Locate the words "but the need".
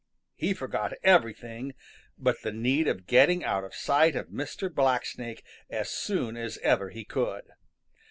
2.17-2.87